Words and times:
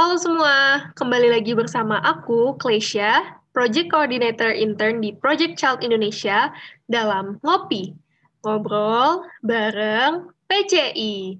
Halo 0.00 0.16
semua, 0.16 0.88
kembali 0.96 1.28
lagi 1.28 1.52
bersama 1.52 2.00
aku, 2.00 2.56
Klesya, 2.56 3.36
Project 3.52 3.92
Coordinator 3.92 4.48
Intern 4.48 5.04
di 5.04 5.12
Project 5.12 5.60
Child 5.60 5.84
Indonesia 5.84 6.56
dalam 6.88 7.36
Ngopi, 7.44 7.92
Ngobrol 8.40 9.28
bareng 9.44 10.32
PCI. 10.48 11.36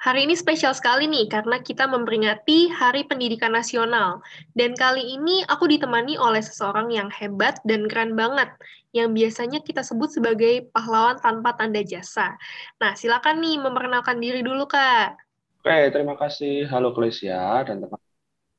Hari 0.00 0.24
ini 0.24 0.32
spesial 0.32 0.72
sekali 0.72 1.04
nih 1.04 1.28
karena 1.28 1.60
kita 1.60 1.84
memperingati 1.84 2.72
Hari 2.72 3.04
Pendidikan 3.04 3.52
Nasional. 3.52 4.24
Dan 4.56 4.72
kali 4.72 5.04
ini 5.04 5.44
aku 5.44 5.68
ditemani 5.68 6.16
oleh 6.16 6.40
seseorang 6.40 6.88
yang 6.88 7.12
hebat 7.12 7.60
dan 7.68 7.84
keren 7.84 8.16
banget, 8.16 8.48
yang 8.96 9.12
biasanya 9.12 9.60
kita 9.60 9.84
sebut 9.84 10.08
sebagai 10.08 10.72
pahlawan 10.72 11.20
tanpa 11.20 11.52
tanda 11.52 11.84
jasa. 11.84 12.32
Nah, 12.80 12.96
silakan 12.96 13.44
nih 13.44 13.60
memperkenalkan 13.60 14.16
diri 14.24 14.40
dulu, 14.40 14.64
Kak. 14.64 15.20
Oke, 15.60 15.92
terima 15.92 16.16
kasih. 16.16 16.64
Halo 16.72 16.96
Klesia 16.96 17.60
dan 17.68 17.84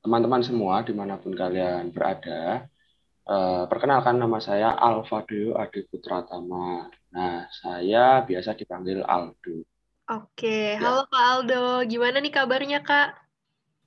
teman-teman 0.06 0.46
semua 0.46 0.86
di 0.86 0.94
mana 0.94 1.18
pun 1.18 1.34
kalian 1.34 1.90
berada. 1.90 2.70
Uh, 3.26 3.66
perkenalkan 3.66 4.22
nama 4.22 4.38
saya 4.38 4.78
Alfadeo 4.78 5.58
Adi 5.58 5.90
Putratama. 5.90 6.86
Nah, 7.18 7.50
saya 7.50 8.22
biasa 8.30 8.54
dipanggil 8.54 9.02
Aldo. 9.02 9.66
Oke, 10.12 10.76
ya. 10.76 10.84
halo 10.84 11.08
Kak 11.08 11.24
Aldo. 11.24 11.88
Gimana 11.88 12.20
nih 12.20 12.36
kabarnya, 12.36 12.84
Kak? 12.84 13.16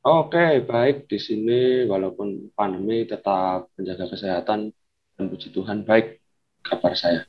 Oke, 0.01 0.65
baik 0.65 1.05
di 1.05 1.21
sini 1.21 1.85
walaupun 1.85 2.49
pandemi 2.57 3.05
tetap 3.05 3.69
menjaga 3.77 4.09
kesehatan 4.09 4.73
dan 5.21 5.25
puji 5.29 5.53
Tuhan 5.53 5.85
baik 5.85 6.25
kabar 6.65 6.97
saya. 6.97 7.29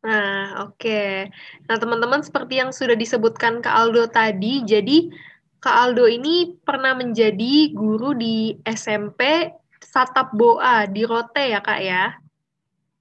Nah, 0.00 0.64
oke. 0.64 1.28
Nah, 1.68 1.76
teman-teman 1.76 2.24
seperti 2.24 2.64
yang 2.64 2.72
sudah 2.72 2.96
disebutkan 2.96 3.60
Kak 3.60 3.76
Aldo 3.76 4.08
tadi, 4.08 4.64
jadi 4.64 5.12
Kak 5.60 5.76
Aldo 5.84 6.08
ini 6.08 6.56
pernah 6.64 6.96
menjadi 6.96 7.76
guru 7.76 8.16
di 8.16 8.56
SMP 8.64 9.52
Satap 9.84 10.32
Boa 10.32 10.88
di 10.88 11.04
Rote 11.04 11.44
ya, 11.52 11.60
Kak 11.60 11.80
ya? 11.84 12.16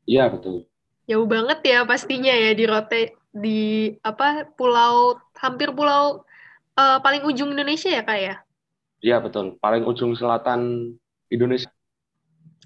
Iya, 0.03 0.27
betul. 0.35 0.67
Jauh 1.07 1.27
banget 1.27 1.63
ya 1.63 1.87
pastinya 1.87 2.31
ya 2.35 2.51
di 2.51 2.67
Rote 2.67 3.22
di 3.33 3.89
apa 4.05 4.45
pulau 4.53 5.17
hampir 5.41 5.73
pulau 5.73 6.21
uh, 6.77 6.97
paling 7.01 7.25
ujung 7.25 7.49
Indonesia 7.51 7.89
ya 7.89 8.05
kak 8.05 8.19
ya? 8.21 8.35
Iya 9.03 9.17
betul, 9.19 9.57
paling 9.59 9.83
ujung 9.83 10.13
selatan 10.13 10.93
Indonesia. 11.27 11.67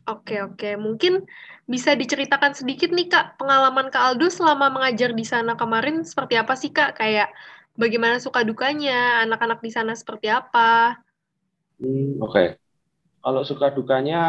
Oke 0.08 0.40
oke, 0.44 0.76
mungkin 0.80 1.28
bisa 1.68 1.92
diceritakan 1.96 2.56
sedikit 2.56 2.92
nih 2.92 3.12
kak 3.12 3.40
pengalaman 3.40 3.92
kak 3.92 4.14
Aldo 4.14 4.32
selama 4.32 4.72
mengajar 4.72 5.12
di 5.12 5.26
sana 5.28 5.60
kemarin 5.60 6.04
seperti 6.04 6.40
apa 6.40 6.54
sih 6.56 6.72
kak? 6.72 7.00
Kayak 7.00 7.32
bagaimana 7.76 8.20
suka 8.20 8.44
dukanya, 8.44 9.24
anak-anak 9.24 9.60
di 9.64 9.72
sana 9.72 9.96
seperti 9.96 10.32
apa? 10.32 11.00
Hmm, 11.80 12.20
oke, 12.24 12.32
okay. 12.34 12.48
kalau 13.22 13.42
suka 13.44 13.70
dukanya, 13.70 14.24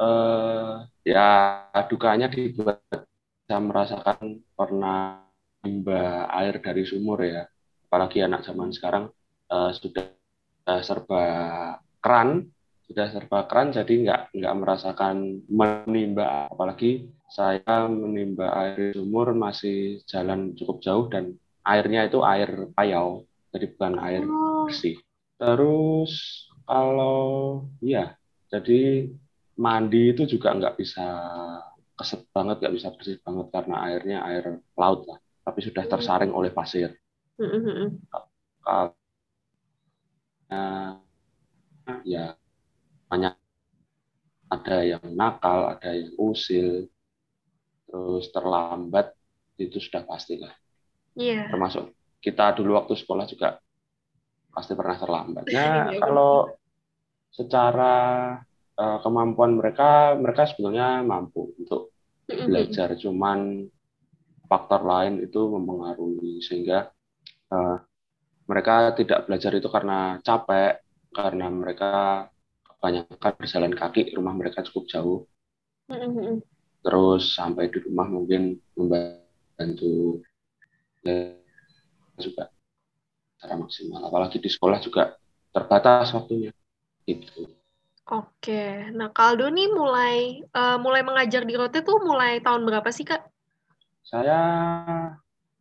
uh, 0.00 0.88
ya 1.04 1.28
dukanya 1.86 2.26
dibuat 2.26 3.09
bisa 3.50 3.58
merasakan 3.58 4.46
pernah 4.54 5.26
limbah 5.66 6.30
air 6.38 6.62
dari 6.62 6.86
sumur 6.86 7.18
ya, 7.26 7.50
apalagi 7.90 8.22
anak 8.22 8.46
zaman 8.46 8.70
sekarang 8.70 9.10
uh, 9.50 9.74
sudah 9.74 10.06
uh, 10.70 10.78
serba 10.86 11.24
keran, 11.98 12.46
sudah 12.86 13.10
serba 13.10 13.50
keran, 13.50 13.74
jadi 13.74 13.90
nggak 13.90 14.22
nggak 14.38 14.54
merasakan 14.54 15.42
menimba, 15.50 16.46
apalagi 16.46 17.10
saya 17.26 17.90
menimba 17.90 18.54
air 18.54 18.94
sumur 18.94 19.34
masih 19.34 19.98
jalan 20.06 20.54
cukup 20.54 20.78
jauh 20.78 21.10
dan 21.10 21.34
airnya 21.66 22.06
itu 22.06 22.22
air 22.22 22.70
payau, 22.78 23.26
jadi 23.50 23.66
bukan 23.74 23.98
air 23.98 24.22
oh. 24.30 24.70
bersih. 24.70 24.94
Terus 25.42 26.46
kalau 26.70 27.66
ya, 27.82 28.14
jadi 28.46 29.10
mandi 29.58 30.14
itu 30.14 30.38
juga 30.38 30.54
nggak 30.54 30.78
bisa 30.78 31.02
keset 32.00 32.24
banget, 32.32 32.64
nggak 32.64 32.74
bisa 32.74 32.88
bersih 32.96 33.20
banget 33.20 33.46
karena 33.52 33.76
airnya 33.84 34.18
air 34.24 34.64
laut 34.72 35.04
lah, 35.04 35.20
tapi 35.44 35.60
sudah 35.60 35.84
hmm. 35.84 35.92
tersaring 35.92 36.32
oleh 36.32 36.48
pasir. 36.48 36.96
Kalau 38.64 38.96
ya 42.04 42.32
banyak 43.12 43.34
ada 44.50 44.76
yang 44.82 45.04
nakal, 45.14 45.76
ada 45.76 45.94
yang 45.94 46.10
usil, 46.18 46.90
terus 47.86 48.24
terlambat 48.34 49.14
itu 49.60 49.78
sudah 49.78 50.02
pasti 50.08 50.40
lah. 50.40 50.54
Yeah. 51.14 51.46
Termasuk 51.52 51.94
kita 52.24 52.56
dulu 52.58 52.80
waktu 52.80 52.98
sekolah 52.98 53.26
juga 53.30 53.60
pasti 54.50 54.72
pernah 54.74 54.96
terlambat. 54.98 55.44
Nah 55.54 55.94
kalau 56.02 56.50
secara 57.30 57.94
uh, 58.74 58.98
kemampuan 59.06 59.54
mereka, 59.54 60.18
mereka 60.18 60.50
sebetulnya 60.50 61.02
mampu 61.06 61.54
untuk 61.54 61.89
belajar 62.46 62.88
cuman 62.98 63.66
faktor 64.50 64.82
lain 64.82 65.22
itu 65.22 65.40
mempengaruhi 65.46 66.42
sehingga 66.42 66.90
uh, 67.54 67.78
mereka 68.50 68.98
tidak 68.98 69.30
belajar 69.30 69.54
itu 69.54 69.68
karena 69.70 70.18
capek 70.26 70.82
karena 71.14 71.46
mereka 71.46 72.26
kebanyakan 72.66 73.32
berjalan 73.38 73.74
kaki 73.76 74.10
rumah 74.14 74.34
mereka 74.34 74.66
cukup 74.66 74.84
jauh. 74.90 75.18
Terus 76.80 77.36
sampai 77.36 77.70
di 77.70 77.78
rumah 77.78 78.10
mungkin 78.10 78.58
membantu 78.74 80.24
juga 82.18 82.50
secara 83.36 83.54
maksimal. 83.54 84.00
Apalagi 84.08 84.42
di 84.42 84.50
sekolah 84.50 84.82
juga 84.82 85.14
terbatas 85.54 86.10
waktunya. 86.16 86.50
Itu 87.06 87.59
Oke. 88.10 88.90
Nah, 88.90 89.14
Kaldo 89.14 89.46
nih 89.46 89.70
mulai 89.70 90.42
uh, 90.50 90.82
mulai 90.82 91.06
mengajar 91.06 91.46
di 91.46 91.54
Rote 91.54 91.86
tuh 91.86 92.02
mulai 92.02 92.42
tahun 92.42 92.66
berapa 92.66 92.90
sih, 92.90 93.06
Kak? 93.06 93.22
Saya 94.02 94.40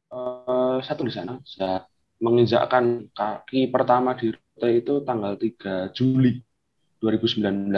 uh, 0.10 0.82
satu 0.82 1.06
di 1.06 1.14
sana. 1.14 1.38
Saya 1.46 1.86
menginjakkan 2.18 3.14
kaki 3.14 3.70
pertama 3.70 4.18
di 4.18 4.34
Rote 4.34 4.70
itu 4.74 4.94
tanggal 5.06 5.38
3 5.38 5.94
Juli 5.94 6.42
2019. 7.06 7.70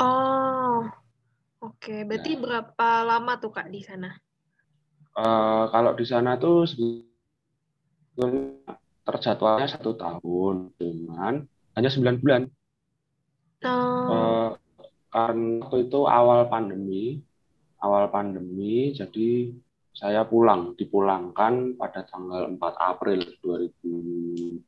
Oh. 0.00 0.88
Oke, 1.58 2.06
berarti 2.06 2.38
ya. 2.38 2.40
berapa 2.40 2.88
lama 3.04 3.32
tuh 3.36 3.52
Kak 3.52 3.68
di 3.68 3.84
sana? 3.84 4.14
Uh, 5.12 5.68
kalau 5.74 5.92
di 5.92 6.06
sana 6.06 6.38
tuh 6.38 6.64
terjadwalnya 9.04 9.66
satu 9.66 9.92
tahun, 9.98 10.72
cuman 10.78 11.44
hanya 11.76 11.90
sembilan 11.92 12.16
bulan. 12.22 12.42
Oh. 13.66 14.06
Uh, 14.10 14.48
karena 15.08 15.64
waktu 15.64 15.88
itu 15.88 16.00
awal 16.04 16.46
pandemi, 16.46 17.18
awal 17.82 18.12
pandemi, 18.12 18.92
jadi 18.94 19.50
saya 19.98 20.22
pulang, 20.22 20.78
dipulangkan 20.78 21.74
pada 21.74 22.06
tanggal 22.06 22.54
4 22.54 22.60
April 22.78 23.20
2020. 23.42 24.62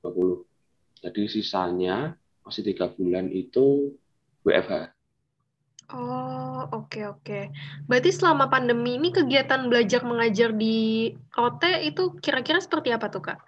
Jadi 1.06 1.22
sisanya 1.30 2.18
masih 2.42 2.66
tiga 2.66 2.90
bulan 2.90 3.30
itu 3.30 3.94
WFH. 4.42 4.90
Oh, 5.90 6.66
oke 6.70 6.86
okay, 6.86 7.04
oke. 7.06 7.22
Okay. 7.22 7.44
Berarti 7.86 8.10
selama 8.10 8.50
pandemi 8.50 8.98
ini 8.98 9.14
kegiatan 9.14 9.70
belajar 9.70 10.02
mengajar 10.02 10.50
di 10.54 11.10
Rote 11.34 11.82
itu 11.82 12.18
kira-kira 12.18 12.58
seperti 12.62 12.94
apa 12.94 13.10
tuh, 13.10 13.22
Kak? 13.22 13.38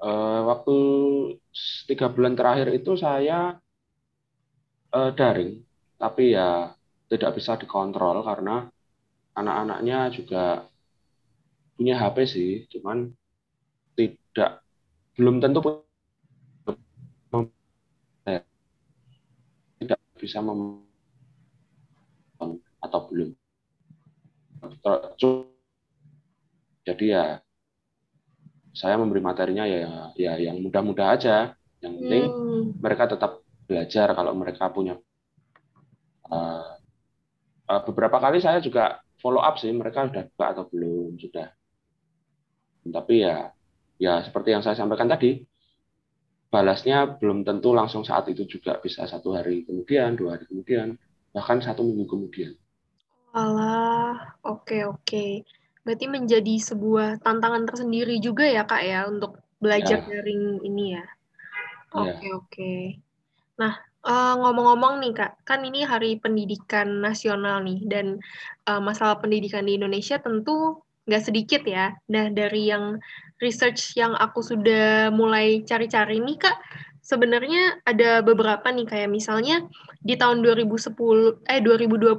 Uh, 0.00 0.46
waktu 0.46 0.76
tiga 1.90 2.06
bulan 2.10 2.38
terakhir 2.38 2.70
itu 2.72 2.96
saya 2.96 3.60
uh, 4.94 5.10
daring, 5.14 5.62
tapi 5.98 6.34
ya 6.34 6.74
tidak 7.10 7.38
bisa 7.38 7.58
dikontrol 7.58 8.22
karena 8.22 8.70
anak-anaknya 9.34 10.10
juga 10.14 10.66
punya 11.74 11.96
HP 11.96 12.16
sih, 12.26 12.52
cuman 12.70 13.10
tidak 13.96 14.62
belum 15.16 15.42
tentu 15.42 15.60
tidak 19.80 20.00
bisa 20.20 20.38
mem 20.44 20.84
atau 22.80 23.00
belum. 23.08 23.30
Jadi 26.84 27.04
ya 27.12 27.40
saya 28.72 28.96
memberi 28.96 29.20
materinya 29.20 29.64
ya 29.68 30.12
ya 30.16 30.32
yang 30.40 30.60
mudah-mudah 30.64 31.06
aja. 31.16 31.56
Yang 31.80 31.92
penting 31.96 32.24
hmm. 32.28 32.62
mereka 32.76 33.08
tetap 33.08 33.39
belajar 33.70 34.10
kalau 34.18 34.34
mereka 34.34 34.66
punya 34.74 34.98
uh, 36.26 36.74
uh, 37.70 37.82
beberapa 37.86 38.18
kali 38.18 38.42
saya 38.42 38.58
juga 38.58 38.98
follow 39.22 39.38
up 39.38 39.62
sih 39.62 39.70
mereka 39.70 40.10
sudah 40.10 40.26
buka 40.34 40.46
atau 40.50 40.64
belum 40.66 41.14
sudah 41.22 41.46
tapi 42.90 43.22
ya 43.22 43.54
ya 44.02 44.26
seperti 44.26 44.50
yang 44.50 44.66
saya 44.66 44.74
sampaikan 44.74 45.06
tadi 45.06 45.46
balasnya 46.50 47.14
belum 47.22 47.46
tentu 47.46 47.70
langsung 47.70 48.02
saat 48.02 48.26
itu 48.26 48.42
juga 48.50 48.82
bisa 48.82 49.06
satu 49.06 49.38
hari 49.38 49.62
kemudian 49.62 50.18
dua 50.18 50.34
hari 50.34 50.50
kemudian 50.50 50.98
bahkan 51.30 51.62
satu 51.62 51.86
minggu 51.86 52.10
kemudian 52.10 52.58
Alah, 53.30 54.34
oke 54.42 54.66
okay, 54.66 54.82
oke. 54.82 55.06
Okay. 55.06 55.30
Berarti 55.86 56.10
menjadi 56.10 56.54
sebuah 56.58 57.22
tantangan 57.22 57.62
tersendiri 57.62 58.18
juga 58.18 58.42
ya 58.42 58.66
kak 58.66 58.82
ya 58.82 59.06
untuk 59.06 59.38
belajar 59.62 60.02
Ya. 60.02 60.06
daring 60.10 60.66
ini 60.66 60.98
ya. 60.98 61.04
Oke 61.94 62.26
Iya. 62.26 62.34
oke. 62.34 62.72
Nah 63.60 63.76
eh, 64.08 64.34
ngomong-ngomong 64.40 65.04
nih 65.04 65.12
kak, 65.12 65.32
kan 65.44 65.60
ini 65.60 65.84
Hari 65.84 66.16
Pendidikan 66.24 67.04
Nasional 67.04 67.60
nih 67.60 67.84
dan 67.84 68.16
eh, 68.64 68.80
masalah 68.80 69.20
pendidikan 69.20 69.68
di 69.68 69.76
Indonesia 69.76 70.16
tentu 70.16 70.80
nggak 71.04 71.24
sedikit 71.28 71.62
ya. 71.68 71.92
Nah 72.08 72.32
dari 72.32 72.72
yang 72.72 72.96
research 73.44 73.96
yang 74.00 74.16
aku 74.16 74.40
sudah 74.40 75.12
mulai 75.12 75.60
cari-cari 75.68 76.20
nih 76.24 76.40
kak, 76.40 76.56
sebenarnya 77.04 77.84
ada 77.84 78.24
beberapa 78.24 78.64
nih 78.72 78.88
kayak 78.88 79.10
misalnya 79.12 79.68
di 80.00 80.16
tahun 80.16 80.40
2010 80.40 80.96
eh 81.48 81.60
2020 81.60 82.16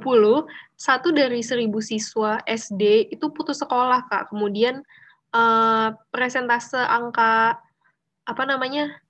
satu 0.78 1.08
dari 1.14 1.40
seribu 1.42 1.78
siswa 1.82 2.42
SD 2.46 3.10
itu 3.10 3.26
putus 3.34 3.58
sekolah 3.62 4.06
kak. 4.06 4.30
Kemudian 4.30 4.82
eh, 5.34 5.88
presentase 6.14 6.78
angka 6.78 7.58
apa 8.22 8.42
namanya 8.46 9.02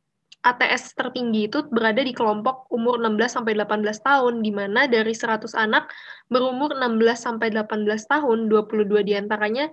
ATS 0.42 0.98
tertinggi 0.98 1.46
itu 1.46 1.62
berada 1.70 2.02
di 2.02 2.10
kelompok 2.10 2.66
umur 2.74 2.98
16 2.98 3.38
sampai 3.38 3.54
18 3.54 4.02
tahun 4.02 4.34
di 4.42 4.50
mana 4.50 4.90
dari 4.90 5.14
100 5.14 5.54
anak 5.54 5.86
berumur 6.26 6.74
16 6.74 6.98
sampai 7.14 7.54
18 7.54 7.86
tahun 8.10 8.50
22 8.50 9.06
di 9.06 9.14
antaranya 9.14 9.70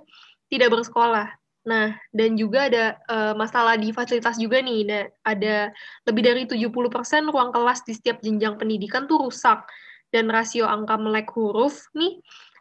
tidak 0.50 0.69
bersekolah. 0.69 1.25
Nah, 1.66 1.98
dan 2.13 2.38
juga 2.38 2.69
ada 2.69 2.98
uh, 3.10 3.33
masalah 3.33 3.81
di 3.81 3.89
fasilitas 3.89 4.38
juga 4.38 4.62
nih. 4.62 4.80
Nah, 4.86 5.04
ada 5.25 5.74
lebih 6.06 6.21
dari 6.21 6.44
70% 6.45 6.69
ruang 7.33 7.50
kelas 7.50 7.81
di 7.86 7.94
setiap 7.98 8.22
jenjang 8.22 8.56
pendidikan 8.62 9.10
tuh 9.10 9.25
rusak 9.25 9.65
dan 10.13 10.30
rasio 10.30 10.65
angka 10.65 10.98
melek 10.98 11.30
huruf 11.33 11.86
nih 11.94 12.18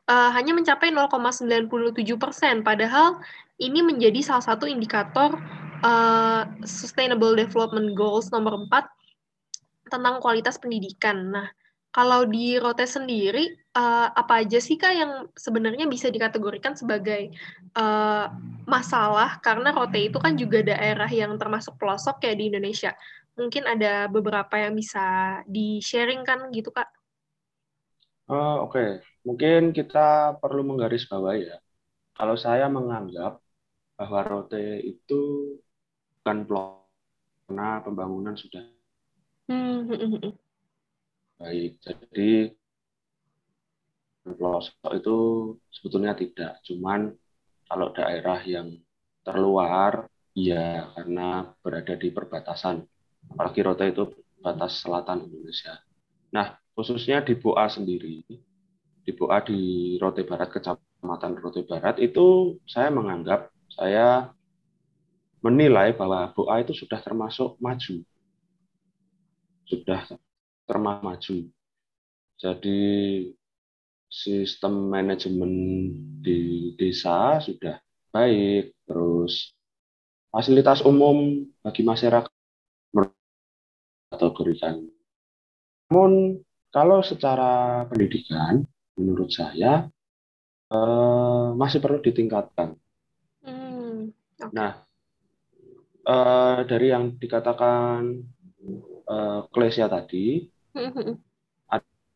uh, 0.08 0.30
hanya 0.32 0.56
mencapai 0.56 0.90
0,97 0.90 2.16
persen. 2.16 2.64
Padahal 2.64 3.20
ini 3.60 3.84
menjadi 3.84 4.24
salah 4.24 4.42
satu 4.42 4.64
indikator 4.64 5.36
uh, 5.84 6.48
Sustainable 6.64 7.36
Development 7.36 7.92
Goals 7.94 8.32
nomor 8.32 8.56
4 8.66 9.92
tentang 9.92 10.18
kualitas 10.20 10.56
pendidikan. 10.56 11.32
Nah, 11.32 11.48
kalau 11.88 12.28
di 12.28 12.60
Rote 12.60 12.84
sendiri, 12.84 13.48
uh, 13.72 14.12
apa 14.12 14.44
aja 14.44 14.60
sih 14.60 14.76
Kak 14.76 14.92
yang 14.92 15.12
sebenarnya 15.32 15.88
bisa 15.88 16.12
dikategorikan 16.12 16.76
sebagai 16.76 17.32
uh, 17.74 18.28
masalah? 18.68 19.40
Karena 19.40 19.72
Rote 19.72 20.12
itu 20.12 20.20
kan 20.20 20.36
juga 20.36 20.60
daerah 20.60 21.08
yang 21.08 21.34
termasuk 21.40 21.80
pelosok 21.80 22.20
ya 22.28 22.36
di 22.36 22.52
Indonesia. 22.52 22.92
Mungkin 23.38 23.64
ada 23.64 24.10
beberapa 24.10 24.60
yang 24.60 24.76
bisa 24.76 25.40
di-sharing 25.48 26.26
kan 26.26 26.52
gitu 26.52 26.68
Kak? 26.68 26.97
Uh, 28.28 28.60
Oke, 28.60 28.76
okay. 28.76 28.90
mungkin 29.24 29.72
kita 29.72 30.36
perlu 30.36 30.60
menggarisbawahi 30.60 31.48
ya. 31.48 31.58
Kalau 32.12 32.36
saya 32.36 32.68
menganggap 32.68 33.40
bahwa 33.96 34.20
Rote 34.20 34.84
itu 34.84 35.54
bukan 36.20 36.44
blok 36.44 36.92
karena 37.48 37.80
pembangunan 37.80 38.36
sudah 38.36 38.68
hmm. 39.48 40.36
baik. 41.40 41.80
Jadi 41.80 42.52
pelosok 44.28 44.92
itu 44.92 45.16
sebetulnya 45.72 46.12
tidak. 46.12 46.60
Cuman 46.68 47.08
kalau 47.64 47.96
daerah 47.96 48.44
yang 48.44 48.76
terluar, 49.24 50.04
ya 50.36 50.92
karena 50.92 51.48
berada 51.64 51.96
di 51.96 52.12
perbatasan. 52.12 52.84
Apalagi 53.32 53.60
Rote 53.64 53.88
itu 53.88 54.04
batas 54.44 54.84
selatan 54.84 55.24
Indonesia. 55.24 55.80
Nah, 56.36 56.54
khususnya 56.78 57.26
di 57.26 57.34
Boa 57.34 57.66
sendiri, 57.66 58.22
di 59.02 59.10
Boa 59.10 59.42
di 59.42 59.98
Rote 59.98 60.22
Barat, 60.22 60.46
Kecamatan 60.54 61.34
Rote 61.42 61.66
Barat, 61.66 61.98
itu 61.98 62.54
saya 62.70 62.94
menganggap, 62.94 63.50
saya 63.74 64.30
menilai 65.42 65.90
bahwa 65.98 66.30
BOA 66.30 66.62
itu 66.62 66.78
sudah 66.78 67.02
termasuk 67.02 67.58
maju. 67.58 67.98
Sudah 69.66 70.06
termasuk 70.70 71.02
maju. 71.02 71.36
Jadi 72.38 72.80
sistem 74.06 74.94
manajemen 74.94 75.52
di 76.22 76.72
desa 76.78 77.42
sudah 77.42 77.82
baik, 78.14 78.70
terus 78.86 79.50
fasilitas 80.30 80.86
umum 80.86 81.42
bagi 81.58 81.82
masyarakat 81.82 82.30
kategorikan. 84.14 84.86
Namun 85.90 86.38
kalau 86.68 87.00
secara 87.00 87.84
pendidikan, 87.88 88.64
menurut 88.98 89.30
saya 89.32 89.88
eh, 90.68 91.48
masih 91.56 91.80
perlu 91.80 92.02
ditingkatkan. 92.04 92.76
Hmm, 93.44 94.12
okay. 94.36 94.52
Nah, 94.52 94.84
uh, 96.08 96.60
dari 96.64 96.90
yang 96.90 97.16
dikatakan 97.20 98.24
uh, 99.08 99.40
Klesia 99.52 99.86
tadi, 99.86 100.48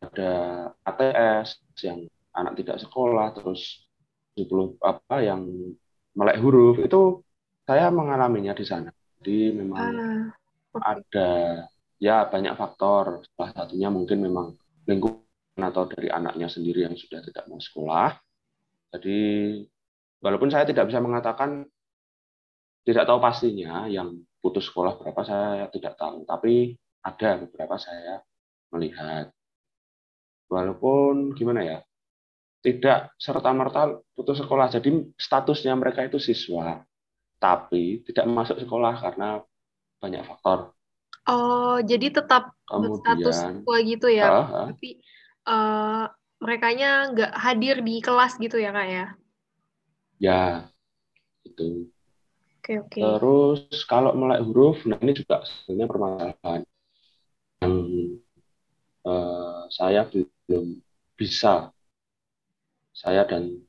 ada 0.02 0.32
ATS 0.82 1.62
yang 1.86 2.08
anak 2.34 2.58
tidak 2.58 2.82
sekolah, 2.82 3.36
terus 3.36 3.86
70 4.34 4.80
apa 4.80 5.16
yang 5.20 5.44
melek 6.16 6.40
huruf 6.40 6.76
itu 6.80 7.20
saya 7.68 7.92
mengalaminya 7.92 8.56
di 8.56 8.64
sana. 8.66 8.90
Jadi 9.20 9.54
memang 9.54 9.78
uh, 9.78 10.24
okay. 10.74 10.82
ada 10.82 11.30
ya 12.02 12.26
banyak 12.26 12.58
faktor. 12.58 13.22
Salah 13.30 13.54
satunya 13.54 13.86
mungkin 13.86 14.18
memang 14.26 14.58
lingkungan 14.90 15.22
atau 15.62 15.86
dari 15.86 16.10
anaknya 16.10 16.50
sendiri 16.50 16.82
yang 16.82 16.98
sudah 16.98 17.22
tidak 17.22 17.46
mau 17.46 17.62
sekolah. 17.62 18.18
Jadi 18.90 19.18
walaupun 20.18 20.50
saya 20.50 20.66
tidak 20.66 20.90
bisa 20.90 20.98
mengatakan 20.98 21.62
tidak 22.82 23.06
tahu 23.06 23.18
pastinya 23.22 23.86
yang 23.86 24.18
putus 24.42 24.66
sekolah 24.66 24.98
berapa 24.98 25.22
saya 25.22 25.70
tidak 25.70 25.94
tahu, 25.94 26.26
tapi 26.26 26.74
ada 27.06 27.38
beberapa 27.46 27.78
saya 27.78 28.18
melihat. 28.74 29.30
Walaupun 30.50 31.32
gimana 31.38 31.62
ya, 31.62 31.78
tidak 32.60 33.14
serta-merta 33.16 34.02
putus 34.12 34.42
sekolah. 34.42 34.66
Jadi 34.68 35.14
statusnya 35.14 35.78
mereka 35.78 36.02
itu 36.02 36.18
siswa, 36.18 36.82
tapi 37.38 38.02
tidak 38.02 38.26
masuk 38.26 38.58
sekolah 38.58 38.98
karena 38.98 39.40
banyak 40.02 40.26
faktor. 40.26 40.74
Oh, 41.22 41.78
jadi 41.78 42.10
tetap 42.10 42.50
Kemudian, 42.66 42.98
status 42.98 43.36
siswa 43.46 43.76
gitu 43.86 44.08
ya, 44.10 44.26
uh, 44.26 44.34
uh, 44.42 44.66
tapi 44.74 44.98
uh, 45.46 46.10
merekanya 46.42 47.14
nggak 47.14 47.32
hadir 47.38 47.78
di 47.78 48.02
kelas 48.02 48.42
gitu 48.42 48.58
ya 48.58 48.74
kak 48.74 48.88
ya? 48.90 49.06
Ya, 50.18 50.42
itu. 51.46 51.86
Oke, 52.58 52.82
oke. 52.82 52.98
Terus 52.98 53.86
kalau 53.86 54.14
melek 54.18 54.42
huruf, 54.42 54.82
nah 54.82 54.98
ini 54.98 55.14
juga 55.14 55.46
sebenarnya 55.46 55.86
permasalahan 55.90 56.60
yang 57.62 57.74
uh, 59.06 59.62
saya 59.70 60.06
belum 60.10 60.82
bisa, 61.14 61.70
saya 62.90 63.22
dan 63.30 63.62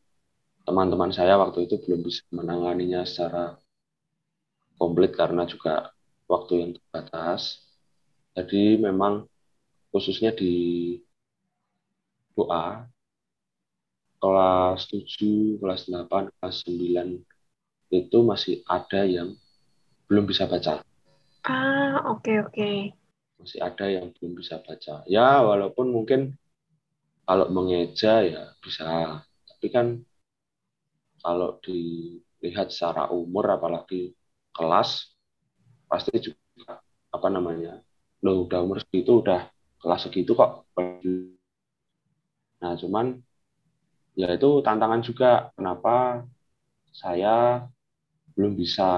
teman-teman 0.66 1.14
saya 1.14 1.38
waktu 1.38 1.70
itu 1.70 1.78
belum 1.86 2.02
bisa 2.02 2.26
menanganinya 2.34 3.06
secara 3.06 3.62
komplit 4.82 5.14
karena 5.14 5.46
juga 5.46 5.93
waktu 6.34 6.54
yang 6.66 6.72
terbatas. 6.74 7.62
Jadi 8.34 8.82
memang 8.82 9.30
khususnya 9.94 10.34
di 10.34 10.98
doa 12.34 12.90
kelas 14.18 14.90
7, 14.90 15.62
kelas 15.62 15.86
8, 15.86 16.34
kelas 16.42 16.58
9 16.66 17.22
itu 17.94 18.18
masih 18.26 18.66
ada 18.66 19.06
yang 19.06 19.38
belum 20.10 20.26
bisa 20.26 20.50
baca. 20.50 20.82
Ah, 21.46 22.10
oke 22.10 22.26
okay, 22.26 22.38
oke. 22.42 22.50
Okay. 22.50 22.78
Masih 23.38 23.60
ada 23.62 23.86
yang 23.86 24.10
belum 24.18 24.34
bisa 24.40 24.58
baca. 24.64 25.06
Ya, 25.06 25.44
walaupun 25.46 25.94
mungkin 25.94 26.34
kalau 27.28 27.52
mengeja 27.54 28.24
ya 28.26 28.44
bisa, 28.64 29.22
tapi 29.22 29.68
kan 29.70 30.02
kalau 31.22 31.60
dilihat 31.62 32.74
secara 32.74 33.12
umur 33.14 33.48
apalagi 33.52 34.16
kelas 34.56 35.13
pasti 35.94 36.18
juga 36.18 36.82
apa 37.14 37.28
namanya 37.30 37.78
lo 38.26 38.50
udah 38.50 38.66
umur 38.66 38.82
segitu 38.82 39.22
udah 39.22 39.46
kelas 39.78 40.10
segitu 40.10 40.34
kok. 40.34 40.66
Nah 42.58 42.74
cuman 42.74 43.22
ya 44.18 44.26
itu 44.34 44.66
tantangan 44.66 45.06
juga 45.06 45.54
kenapa 45.54 46.26
saya 46.90 47.70
belum 48.34 48.58
bisa 48.58 48.90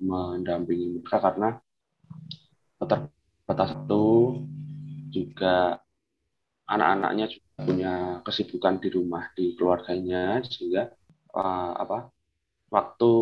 mendampingi 0.00 0.96
mereka 0.96 1.20
karena 1.20 1.60
keterbatasan 2.80 3.84
itu 3.84 4.06
juga 5.12 5.80
anak-anaknya 6.64 7.26
juga 7.28 7.48
punya 7.60 7.94
kesibukan 8.24 8.80
di 8.80 8.88
rumah 8.88 9.28
di 9.36 9.52
keluarganya 9.56 10.40
sehingga 10.44 10.92
uh, 11.36 11.72
apa 11.76 12.15
waktu 12.66 13.12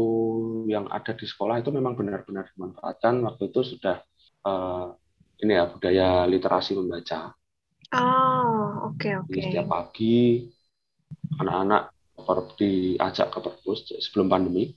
yang 0.73 0.89
ada 0.89 1.13
di 1.13 1.27
sekolah 1.29 1.61
itu 1.61 1.69
memang 1.69 1.95
benar-benar 1.95 2.49
dimanfaatkan 2.57 3.21
waktu 3.25 3.53
itu 3.53 3.61
sudah 3.77 4.01
uh, 4.47 4.97
ini 5.45 5.53
ya 5.53 5.69
budaya 5.69 6.25
literasi 6.25 6.79
membaca. 6.79 7.37
Oh, 7.93 8.91
oke 8.91 8.97
okay, 8.97 9.13
oke. 9.21 9.29
Okay. 9.29 9.43
Setiap 9.53 9.67
pagi 9.69 10.49
anak-anak 11.39 11.95
diajak 12.57 13.29
ke 13.29 13.39
perpus 13.43 13.85
sebelum 14.01 14.31
pandemi 14.31 14.73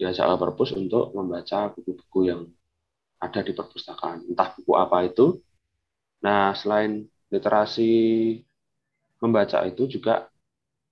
diajak 0.00 0.24
ke 0.24 0.36
perpus 0.40 0.70
untuk 0.72 1.12
membaca 1.12 1.68
buku-buku 1.74 2.20
yang 2.32 2.48
ada 3.22 3.40
di 3.44 3.52
perpustakaan 3.52 4.26
entah 4.30 4.54
buku 4.56 4.72
apa 4.78 5.06
itu 5.06 5.38
nah 6.22 6.54
selain 6.54 7.06
literasi 7.28 7.90
membaca 9.18 9.62
itu 9.66 9.86
juga 9.90 10.30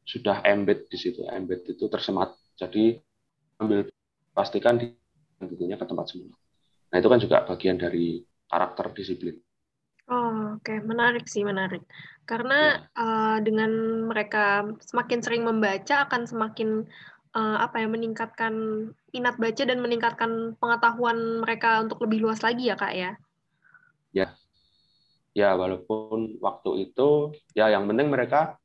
sudah 0.06 0.42
embed 0.42 0.90
di 0.90 0.98
situ 0.98 1.22
embed 1.26 1.70
itu 1.70 1.86
tersemat 1.86 2.34
jadi 2.60 3.00
ambil 3.56 3.88
pastikan 4.36 4.76
di 4.76 4.92
bukunya 5.40 5.80
ke 5.80 5.88
tempat 5.88 6.12
semula 6.12 6.36
nah 6.92 6.96
itu 7.00 7.08
kan 7.08 7.20
juga 7.22 7.36
bagian 7.48 7.80
dari 7.80 8.20
karakter 8.50 8.92
disiplin 8.92 9.40
Oh, 10.10 10.58
oke, 10.58 10.66
okay. 10.66 10.82
menarik 10.82 11.30
sih, 11.30 11.46
menarik. 11.46 11.86
Karena 12.26 12.82
ya. 12.82 12.98
uh, 12.98 13.38
dengan 13.46 13.70
mereka 14.10 14.66
semakin 14.82 15.22
sering 15.22 15.46
membaca 15.46 16.02
akan 16.02 16.26
semakin 16.26 16.82
uh, 17.30 17.62
apa 17.62 17.78
ya 17.78 17.86
meningkatkan 17.86 18.54
minat 19.14 19.38
baca 19.38 19.62
dan 19.62 19.78
meningkatkan 19.78 20.58
pengetahuan 20.58 21.46
mereka 21.46 21.86
untuk 21.86 22.02
lebih 22.02 22.26
luas 22.26 22.42
lagi 22.42 22.74
ya, 22.74 22.74
Kak 22.74 22.90
ya. 22.90 23.14
Ya. 24.10 24.34
Ya, 25.30 25.54
walaupun 25.54 26.42
waktu 26.42 26.90
itu 26.90 27.30
ya 27.54 27.70
yang 27.70 27.86
penting 27.86 28.10
mereka 28.10 28.58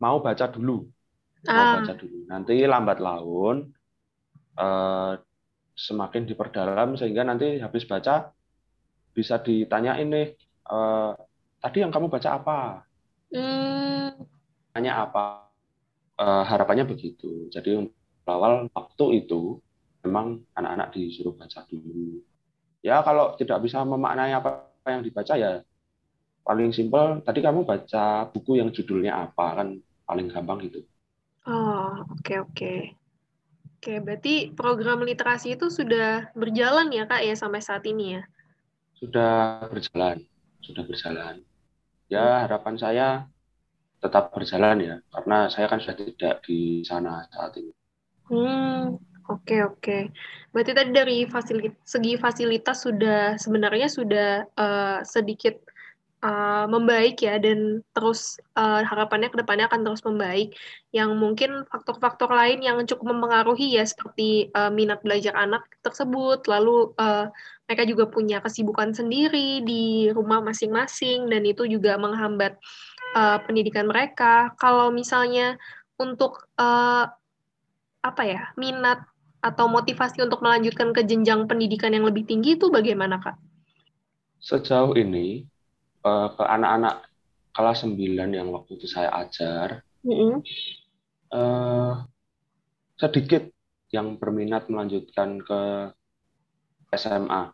mau 0.00 0.24
baca 0.24 0.48
dulu. 0.48 0.88
Ah. 1.48 1.82
baca 1.82 1.94
dulu. 1.98 2.28
Nanti 2.30 2.62
lambat 2.62 2.98
laun 3.02 3.74
uh, 4.58 5.12
semakin 5.74 6.28
diperdalam 6.28 6.94
sehingga 6.94 7.26
nanti 7.26 7.58
habis 7.58 7.82
baca 7.88 8.30
bisa 9.12 9.42
ditanyain 9.42 10.08
nih 10.08 10.28
uh, 10.70 11.12
tadi 11.58 11.82
yang 11.82 11.90
kamu 11.90 12.06
baca 12.06 12.28
apa? 12.38 12.58
Hmm. 13.32 14.22
Tanya 14.72 15.08
apa? 15.08 15.50
Uh, 16.16 16.44
harapannya 16.46 16.86
begitu. 16.86 17.50
Jadi 17.50 17.82
awal 18.28 18.70
waktu 18.70 19.26
itu 19.26 19.58
memang 20.06 20.46
anak-anak 20.54 20.94
disuruh 20.94 21.34
baca 21.34 21.66
dulu. 21.66 22.22
Ya 22.82 23.02
kalau 23.02 23.34
tidak 23.38 23.62
bisa 23.62 23.82
memaknai 23.82 24.34
apa 24.34 24.70
yang 24.90 25.02
dibaca 25.02 25.34
ya 25.38 25.62
paling 26.42 26.74
simpel 26.74 27.22
tadi 27.22 27.38
kamu 27.38 27.62
baca 27.62 28.26
buku 28.34 28.58
yang 28.58 28.74
judulnya 28.74 29.14
apa 29.30 29.62
kan 29.62 29.68
paling 30.06 30.26
gampang 30.30 30.58
gitu. 30.66 30.82
Oh, 31.46 32.06
oke 32.06 32.22
okay, 32.22 32.38
oke. 32.38 32.52
Okay. 32.54 32.80
Oke, 33.82 33.98
berarti 33.98 34.54
program 34.54 35.02
literasi 35.02 35.58
itu 35.58 35.66
sudah 35.66 36.30
berjalan 36.38 36.94
ya 36.94 37.02
Kak 37.02 37.26
ya 37.26 37.34
sampai 37.34 37.58
saat 37.58 37.82
ini 37.82 38.14
ya? 38.14 38.22
Sudah 38.94 39.66
berjalan 39.66 40.22
sudah 40.62 40.86
berjalan. 40.86 41.42
Ya 42.08 42.22
hmm. 42.22 42.40
harapan 42.46 42.74
saya 42.78 43.08
tetap 43.98 44.30
berjalan 44.34 44.78
ya, 44.82 44.96
karena 45.14 45.46
saya 45.50 45.66
kan 45.70 45.78
sudah 45.82 45.98
tidak 45.98 46.34
di 46.46 46.82
sana 46.86 47.26
saat 47.30 47.54
ini. 47.58 47.74
Hmm, 48.30 48.98
oke 49.26 49.42
okay, 49.42 49.60
oke. 49.62 49.78
Okay. 49.82 50.02
Berarti 50.54 50.72
tadi 50.74 50.90
dari 50.90 51.18
fasilitas, 51.26 51.78
segi 51.86 52.14
fasilitas 52.18 52.78
sudah 52.82 53.38
sebenarnya 53.38 53.88
sudah 53.90 54.30
uh, 54.58 54.98
sedikit 55.06 55.58
uh, 56.22 56.64
membaik 56.70 57.20
ya 57.20 57.36
dan 57.36 57.82
terus 57.92 58.38
uh, 58.54 58.80
harapannya 58.86 59.28
ke 59.28 59.36
depannya 59.42 59.66
akan 59.68 59.82
terus 59.84 60.02
membaik. 60.06 60.54
Yang 60.94 61.10
mungkin 61.18 61.50
faktor-faktor 61.68 62.30
lain 62.30 62.62
yang 62.62 62.78
cukup 62.86 63.12
mempengaruhi 63.12 63.76
ya 63.76 63.84
seperti 63.84 64.48
uh, 64.54 64.70
minat 64.70 65.02
belajar 65.02 65.34
anak 65.36 65.66
tersebut, 65.82 66.46
lalu 66.46 66.94
uh, 66.96 67.28
mereka 67.66 67.82
juga 67.84 68.04
punya 68.08 68.38
kesibukan 68.38 68.94
sendiri 68.94 69.60
di 69.66 70.08
rumah 70.14 70.40
masing-masing 70.40 71.26
dan 71.28 71.42
itu 71.42 71.66
juga 71.66 71.98
menghambat 71.98 72.56
uh, 73.18 73.38
pendidikan 73.44 73.90
mereka. 73.90 74.54
Kalau 74.56 74.88
misalnya 74.94 75.58
untuk 75.98 76.46
uh, 76.56 77.10
apa 78.02 78.22
ya 78.26 78.50
minat 78.58 79.02
atau 79.42 79.66
motivasi 79.66 80.22
untuk 80.22 80.38
melanjutkan 80.38 80.94
ke 80.94 81.02
jenjang 81.02 81.50
pendidikan 81.50 81.90
yang 81.90 82.06
lebih 82.06 82.22
tinggi 82.22 82.54
itu 82.54 82.70
bagaimana 82.70 83.18
kak? 83.18 83.34
Sejauh 84.42 84.94
ini 84.98 85.46
uh, 86.04 86.28
ke 86.34 86.42
anak-anak 86.44 87.06
kelas 87.52 87.84
9 87.84 87.98
yang 88.32 88.48
waktu 88.48 88.70
itu 88.80 88.86
saya 88.88 89.12
ajar, 89.12 89.84
mm 90.02 90.12
-hmm. 90.12 90.34
uh, 91.36 91.94
sedikit 92.96 93.52
yang 93.92 94.16
berminat 94.16 94.72
melanjutkan 94.72 95.42
ke 95.44 95.92
SMA. 96.96 97.52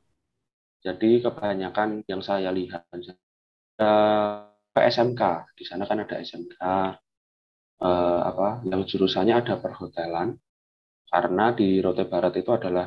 Jadi 0.78 1.18
kebanyakan 1.26 2.06
yang 2.06 2.22
saya 2.22 2.54
lihat 2.54 2.86
uh, 3.82 4.46
ke 4.70 4.80
SMK, 4.86 5.22
di 5.58 5.64
sana 5.66 5.90
kan 5.90 6.06
ada 6.06 6.22
SMK, 6.22 6.62
uh, 6.62 8.20
apa, 8.22 8.62
yang 8.62 8.86
jurusannya 8.86 9.34
ada 9.34 9.58
perhotelan, 9.58 10.38
karena 11.10 11.50
di 11.50 11.82
Rote 11.82 12.06
Barat 12.06 12.38
itu 12.38 12.54
adalah 12.54 12.86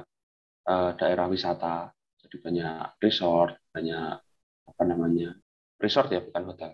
uh, 0.71 0.95
daerah 0.95 1.27
wisata, 1.27 1.91
jadi 2.23 2.35
banyak 2.39 3.03
resort, 3.03 3.59
banyak 3.75 4.15
apa 4.71 4.83
namanya 4.87 5.35
resort 5.81 6.13
ya 6.13 6.21
bukan 6.21 6.53
hotel. 6.53 6.71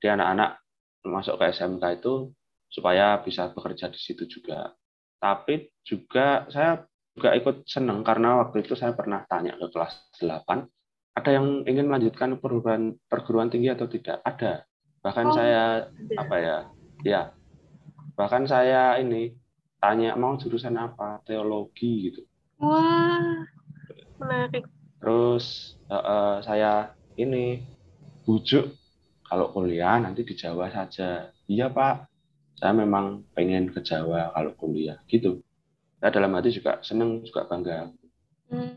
Di 0.00 0.08
anak-anak 0.10 0.58
masuk 1.06 1.38
ke 1.38 1.52
SMK 1.52 2.02
itu 2.02 2.32
supaya 2.72 3.20
bisa 3.20 3.52
bekerja 3.52 3.92
di 3.92 4.00
situ 4.00 4.24
juga. 4.26 4.72
Tapi 5.20 5.70
juga 5.84 6.48
saya 6.48 6.82
juga 7.12 7.36
ikut 7.36 7.68
senang 7.68 8.00
karena 8.00 8.40
waktu 8.40 8.64
itu 8.64 8.72
saya 8.72 8.96
pernah 8.96 9.22
tanya 9.28 9.54
ke 9.60 9.68
kelas 9.68 9.94
8, 10.18 10.64
ada 11.12 11.30
yang 11.30 11.68
ingin 11.68 11.86
melanjutkan 11.92 12.40
perguruan 12.40 12.96
perguruan 13.04 13.52
tinggi 13.52 13.68
atau 13.68 13.84
tidak? 13.84 14.24
Ada. 14.24 14.64
Bahkan 15.04 15.26
oh, 15.28 15.34
saya 15.36 15.62
ada. 15.92 16.16
apa 16.16 16.36
ya? 16.40 16.58
Ya. 17.04 17.22
Bahkan 18.16 18.48
saya 18.48 18.96
ini 18.96 19.36
tanya 19.76 20.16
mau 20.16 20.40
jurusan 20.40 20.72
apa? 20.80 21.20
Teologi 21.28 22.08
gitu. 22.08 22.24
Wah, 22.64 23.44
menarik. 24.16 24.64
Terus 25.02 25.76
uh, 25.92 25.96
uh, 25.98 26.34
saya 26.40 26.96
ini 27.20 27.60
bujuk 28.22 28.74
kalau 29.26 29.50
kuliah 29.50 29.98
nanti 29.98 30.22
di 30.22 30.34
Jawa 30.36 30.68
saja. 30.68 31.32
Iya 31.48 31.72
Pak, 31.72 32.08
saya 32.58 32.72
memang 32.76 33.26
pengen 33.32 33.70
ke 33.72 33.80
Jawa 33.80 34.32
kalau 34.32 34.52
kuliah 34.56 34.98
gitu. 35.08 35.40
Saya 35.98 36.10
dalam 36.14 36.34
hati 36.34 36.50
juga 36.54 36.82
seneng 36.82 37.22
juga 37.22 37.46
bangga. 37.46 37.90
Hmm, 38.50 38.76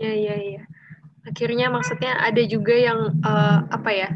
ya 0.00 0.12
ya 0.12 0.36
ya. 0.36 0.62
Akhirnya 1.28 1.68
maksudnya 1.68 2.16
ada 2.24 2.40
juga 2.48 2.72
yang 2.72 3.20
uh, 3.20 3.68
apa 3.68 3.90
ya 3.92 4.08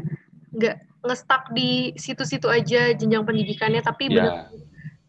nggak 0.53 0.77
ngestak 1.03 1.51
di 1.53 1.93
situ-situ 1.99 2.47
aja 2.49 2.95
jenjang 2.95 3.27
pendidikannya, 3.27 3.83
tapi 3.83 4.09
ya. 4.09 4.15
benar 4.17 4.35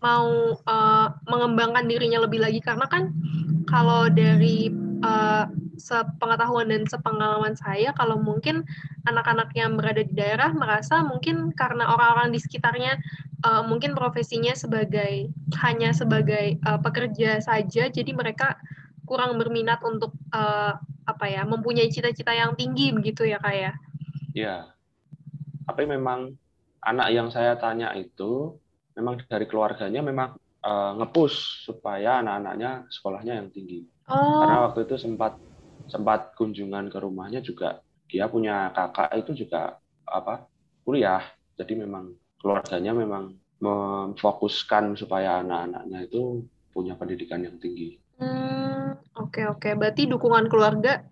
mau 0.04 0.52
uh, 0.52 1.08
mengembangkan 1.24 1.88
dirinya 1.88 2.28
lebih 2.28 2.44
lagi 2.44 2.60
karena 2.60 2.84
kan 2.84 3.08
kalau 3.64 4.12
dari 4.12 4.68
uh, 5.00 5.48
sepengetahuan 5.76 6.70
dan 6.70 6.82
sepengalaman 6.86 7.54
saya 7.58 7.90
kalau 7.94 8.20
mungkin 8.20 8.62
anak-anak 9.06 9.50
yang 9.56 9.74
berada 9.74 10.02
di 10.02 10.14
daerah 10.14 10.50
merasa 10.54 11.02
mungkin 11.02 11.52
karena 11.54 11.90
orang-orang 11.90 12.32
di 12.32 12.40
sekitarnya 12.40 12.98
uh, 13.44 13.62
mungkin 13.66 13.92
profesinya 13.92 14.54
sebagai 14.56 15.30
hanya 15.60 15.90
sebagai 15.92 16.58
uh, 16.64 16.78
pekerja 16.80 17.42
saja 17.42 17.90
jadi 17.90 18.10
mereka 18.14 18.58
kurang 19.04 19.36
berminat 19.36 19.84
untuk 19.84 20.16
uh, 20.32 20.78
apa 21.04 21.26
ya 21.28 21.44
mempunyai 21.44 21.92
cita-cita 21.92 22.32
yang 22.32 22.56
tinggi 22.56 22.94
begitu 22.96 23.28
ya 23.28 23.36
kak 23.36 23.54
ya? 23.54 23.72
Ya 24.32 24.56
tapi 25.64 25.88
memang 25.88 26.36
anak 26.84 27.08
yang 27.10 27.28
saya 27.32 27.56
tanya 27.56 27.96
itu 27.96 28.52
memang 28.94 29.18
dari 29.26 29.48
keluarganya 29.48 30.04
memang 30.04 30.36
uh, 30.62 30.92
ngepush 31.00 31.66
supaya 31.66 32.20
anak-anaknya 32.20 32.86
sekolahnya 32.92 33.34
yang 33.42 33.48
tinggi. 33.50 33.88
Oh. 34.04 34.44
karena 34.44 34.68
waktu 34.68 34.84
itu 34.84 35.00
sempat 35.00 35.32
sempat 35.88 36.32
kunjungan 36.38 36.88
ke 36.88 36.98
rumahnya 37.00 37.40
juga 37.44 37.80
dia 38.08 38.28
punya 38.28 38.70
kakak 38.72 39.10
itu 39.16 39.46
juga 39.46 39.80
apa 40.04 40.46
kuliah 40.84 41.24
jadi 41.56 41.86
memang 41.86 42.14
keluarganya 42.38 42.92
memang 42.92 43.40
memfokuskan 43.62 44.98
supaya 44.98 45.40
anak-anaknya 45.40 46.04
itu 46.04 46.44
punya 46.74 46.98
pendidikan 46.98 47.40
yang 47.40 47.56
tinggi. 47.56 47.96
Hmm, 48.20 48.98
oke 49.16 49.32
okay, 49.32 49.44
oke. 49.48 49.62
Okay. 49.62 49.72
Berarti 49.78 50.02
dukungan 50.10 50.52
keluarga 50.52 51.06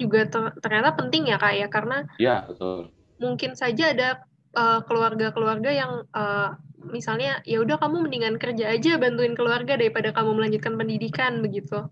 juga 0.00 0.26
ternyata 0.58 0.98
penting 0.98 1.30
ya 1.30 1.38
kak 1.38 1.54
ya 1.54 1.68
karena. 1.70 1.96
Ya 2.18 2.42
betul. 2.48 2.90
Mungkin 3.22 3.54
saja 3.54 3.94
ada 3.94 4.26
eh, 4.56 4.80
keluarga-keluarga 4.88 5.70
uh, 5.70 5.76
yang 5.76 5.92
uh, 6.10 6.58
misalnya 6.90 7.38
ya 7.46 7.62
udah 7.62 7.78
kamu 7.78 8.10
mendingan 8.10 8.36
kerja 8.42 8.74
aja 8.74 8.98
bantuin 8.98 9.38
keluarga 9.38 9.78
daripada 9.78 10.10
kamu 10.10 10.42
melanjutkan 10.42 10.74
pendidikan 10.74 11.38
begitu. 11.44 11.86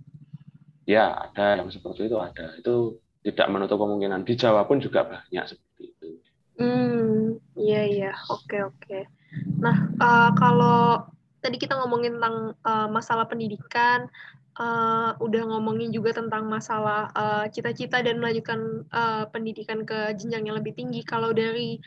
Ya, 0.89 1.13
ada 1.13 1.61
yang 1.61 1.69
seperti 1.69 2.09
itu 2.09 2.17
ada. 2.17 2.57
Itu 2.57 3.01
tidak 3.21 3.49
menutup 3.53 3.81
kemungkinan. 3.81 4.25
Di 4.25 4.35
Jawa 4.37 4.65
pun 4.65 4.81
juga 4.81 5.05
banyak 5.05 5.45
seperti 5.45 5.83
itu. 5.93 6.09
Hmm, 6.61 7.41
iya 7.57 7.83
iya, 7.89 8.13
oke 8.29 8.59
oke. 8.69 8.99
Nah, 9.61 9.77
uh, 10.01 10.31
kalau 10.37 11.09
tadi 11.41 11.57
kita 11.57 11.77
ngomongin 11.81 12.21
tentang 12.21 12.53
uh, 12.65 12.89
masalah 12.89 13.25
pendidikan, 13.29 14.09
uh, 14.61 15.17
udah 15.21 15.43
ngomongin 15.49 15.89
juga 15.89 16.17
tentang 16.17 16.49
masalah 16.49 17.09
cita-cita 17.49 18.01
uh, 18.01 18.05
dan 18.05 18.21
melanjutkan 18.21 18.85
uh, 18.93 19.25
pendidikan 19.33 19.89
ke 19.89 20.17
jenjang 20.21 20.53
yang 20.53 20.57
lebih 20.57 20.77
tinggi. 20.77 21.01
Kalau 21.05 21.33
dari 21.33 21.81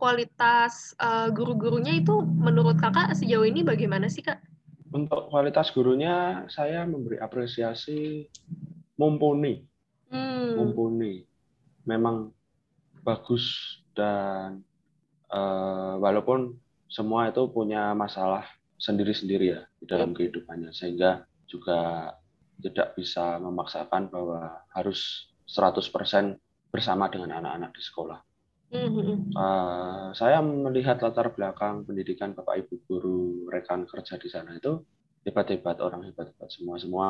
kualitas 0.00 0.96
uh, 0.96 1.28
guru-gurunya 1.28 2.00
itu 2.00 2.24
menurut 2.24 2.80
kakak 2.80 3.12
sejauh 3.12 3.44
ini 3.44 3.60
bagaimana 3.60 4.08
sih 4.08 4.24
kak? 4.24 4.40
Untuk 4.90 5.30
kualitas 5.30 5.70
gurunya 5.70 6.46
saya 6.50 6.82
memberi 6.82 7.22
apresiasi 7.22 8.26
mumpuni, 8.98 9.62
hmm. 10.10 10.58
mumpuni, 10.58 11.22
memang 11.86 12.34
bagus 13.06 13.78
dan 13.94 14.60
uh, 15.30 15.94
walaupun 16.02 16.58
semua 16.90 17.30
itu 17.30 17.46
punya 17.54 17.94
masalah 17.94 18.44
sendiri-sendiri 18.80 19.46
ya 19.54 19.62
di 19.78 19.86
dalam 19.86 20.10
kehidupannya 20.10 20.74
sehingga 20.74 21.22
juga 21.46 22.10
tidak 22.60 22.98
bisa 22.98 23.38
memaksakan 23.40 24.10
bahwa 24.10 24.66
harus 24.74 25.30
100% 25.48 26.38
bersama 26.70 27.10
dengan 27.10 27.42
anak-anak 27.42 27.74
di 27.74 27.82
sekolah. 27.82 28.18
Uh, 28.70 30.14
saya 30.14 30.38
melihat 30.38 31.02
latar 31.02 31.34
belakang 31.34 31.82
pendidikan 31.82 32.38
Bapak 32.38 32.62
Ibu 32.62 32.74
guru 32.86 33.22
rekan 33.50 33.82
kerja 33.82 34.14
di 34.14 34.30
sana 34.30 34.54
itu 34.54 34.86
hebat-hebat 35.26 35.82
orang 35.82 36.06
hebat-hebat 36.06 36.46
semua 36.54 36.78
semua 36.78 37.06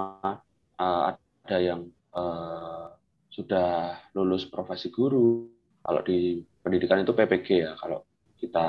uh, 0.80 1.02
ada 1.12 1.56
yang 1.60 1.92
uh, 2.16 2.96
sudah 3.28 4.00
lulus 4.16 4.48
profesi 4.48 4.88
guru. 4.88 5.52
Kalau 5.84 6.00
di 6.00 6.40
pendidikan 6.64 7.04
itu 7.04 7.12
PPG 7.12 7.48
ya 7.52 7.72
kalau 7.76 8.08
kita 8.40 8.66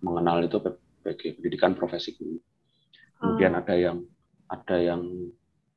mengenal 0.00 0.48
itu 0.48 0.56
PPG 0.64 1.40
pendidikan 1.40 1.76
profesi 1.76 2.16
guru. 2.16 2.40
Kemudian 3.20 3.52
oh. 3.52 3.60
ada 3.60 3.74
yang 3.76 3.98
ada 4.48 4.76
yang 4.80 5.02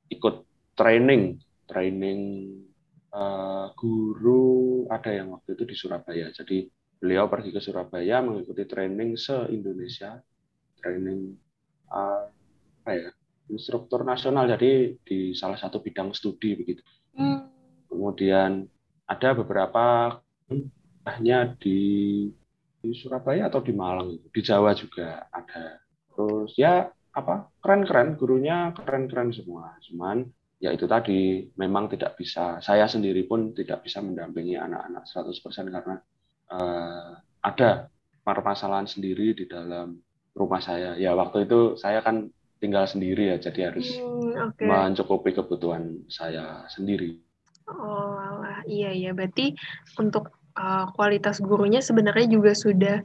ikut 0.07 0.47
training 0.79 1.43
training 1.67 2.19
uh, 3.13 3.71
guru 3.75 4.85
ada 4.89 5.11
yang 5.13 5.35
waktu 5.35 5.55
itu 5.55 5.63
di 5.67 5.75
Surabaya. 5.75 6.31
Jadi 6.33 6.67
beliau 6.97 7.29
pergi 7.29 7.53
ke 7.53 7.61
Surabaya 7.61 8.23
mengikuti 8.25 8.65
training 8.65 9.15
se-Indonesia, 9.15 10.17
training 10.81 11.37
uh, 11.93 12.27
apa 12.83 12.91
ya, 12.91 13.09
instruktur 13.51 14.03
nasional. 14.03 14.47
Jadi 14.49 14.97
di 15.03 15.31
salah 15.37 15.59
satu 15.59 15.79
bidang 15.79 16.11
studi 16.11 16.57
begitu. 16.57 16.81
Hmm. 17.15 17.51
Kemudian 17.87 18.67
ada 19.07 19.29
beberapa 19.35 20.17
hanya 21.07 21.55
di 21.55 21.79
di 22.77 22.93
Surabaya 22.93 23.49
atau 23.49 23.63
di 23.63 23.73
Malang, 23.73 24.19
di 24.31 24.41
Jawa 24.43 24.75
juga 24.77 25.27
ada. 25.33 25.81
Terus 26.13 26.53
ya 26.55 26.87
apa 27.17 27.49
keren-keren 27.59 28.13
gurunya 28.15 28.71
keren-keren 28.77 29.33
semua. 29.33 29.73
Cuman 29.89 30.27
ya 30.57 30.73
itu 30.73 30.89
tadi 30.89 31.45
memang 31.53 31.85
tidak 31.93 32.17
bisa 32.17 32.57
saya 32.65 32.89
sendiri 32.89 33.29
pun 33.29 33.53
tidak 33.53 33.85
bisa 33.85 34.01
mendampingi 34.01 34.57
anak-anak 34.57 35.05
100% 35.05 35.69
karena 35.69 35.95
uh, 36.49 37.13
ada 37.45 37.93
permasalahan 38.25 38.89
sendiri 38.89 39.37
di 39.37 39.45
dalam 39.45 40.01
rumah 40.33 40.59
saya. 40.59 40.97
Ya 40.97 41.13
waktu 41.13 41.45
itu 41.45 41.77
saya 41.77 42.01
kan 42.01 42.33
tinggal 42.57 42.89
sendiri 42.89 43.29
ya 43.33 43.37
jadi 43.37 43.69
harus 43.69 44.01
hmm, 44.01 44.53
okay. 44.53 44.65
mencukupi 44.65 45.37
kebutuhan 45.37 46.01
saya 46.09 46.65
sendiri. 46.73 47.21
Oh, 47.67 48.17
alah. 48.17 48.63
iya 48.65 48.95
iya 48.95 49.11
berarti 49.11 49.53
untuk 49.99 50.33
uh, 50.57 50.89
kualitas 50.95 51.37
gurunya 51.43 51.83
sebenarnya 51.83 52.31
juga 52.31 52.55
sudah 52.57 52.97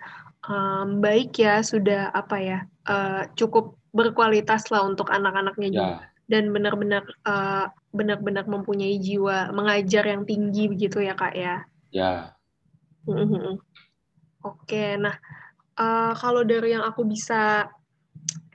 um, 0.49 1.03
baik 1.03 1.35
ya, 1.37 1.61
sudah 1.61 2.15
apa 2.15 2.37
ya, 2.39 2.59
uh, 2.89 3.27
cukup 3.35 3.77
berkualitas 3.93 4.71
lah 4.73 4.87
untuk 4.87 5.13
anak-anaknya 5.13 5.69
ya. 5.69 5.77
juga 5.77 6.12
dan 6.33 6.49
benar-benar 6.49 7.05
uh, 7.29 7.69
benar-benar 7.93 8.49
mempunyai 8.49 8.97
jiwa 8.97 9.53
mengajar 9.53 10.09
yang 10.09 10.25
tinggi 10.25 10.73
begitu 10.73 11.05
ya 11.05 11.13
kak 11.13 11.37
ya. 11.37 11.69
Ya. 11.93 12.33
Mm-hmm. 13.05 13.61
Oke, 14.49 14.97
nah 14.97 15.21
uh, 15.77 16.17
kalau 16.17 16.41
dari 16.49 16.73
yang 16.73 16.89
aku 16.89 17.05
bisa 17.05 17.69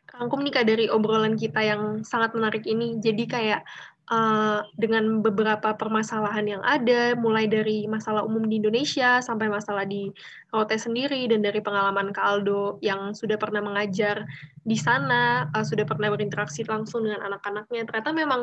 rangkum 0.10 0.42
nih 0.42 0.54
kak 0.58 0.66
dari 0.66 0.86
obrolan 0.90 1.38
kita 1.38 1.62
yang 1.62 2.02
sangat 2.02 2.34
menarik 2.34 2.66
ini, 2.66 2.98
jadi 2.98 3.24
kayak 3.30 3.62
uh, 4.08 4.60
dengan 4.80 5.20
beberapa 5.20 5.76
permasalahan 5.76 6.58
yang 6.58 6.64
ada, 6.64 7.16
mulai 7.16 7.46
dari 7.48 7.86
masalah 7.88 8.24
umum 8.24 8.48
di 8.48 8.60
Indonesia 8.60 9.20
sampai 9.20 9.52
masalah 9.52 9.84
di 9.84 10.12
Rote 10.48 10.80
sendiri 10.80 11.28
dan 11.28 11.44
dari 11.44 11.60
pengalaman 11.60 12.16
Kak 12.16 12.24
Aldo 12.24 12.80
yang 12.80 13.12
sudah 13.12 13.36
pernah 13.36 13.60
mengajar 13.60 14.24
di 14.64 14.76
sana, 14.80 15.48
uh, 15.52 15.64
sudah 15.64 15.84
pernah 15.84 16.08
berinteraksi 16.12 16.64
langsung 16.64 17.04
dengan 17.04 17.28
anak-anaknya. 17.28 17.84
Ternyata 17.88 18.12
memang 18.16 18.42